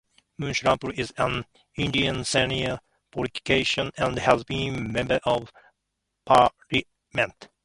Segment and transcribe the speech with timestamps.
[0.39, 1.45] Munshi Rampal is an
[1.77, 2.79] Indian senior
[3.11, 5.51] politician and has been Member of
[6.25, 7.49] Parliament.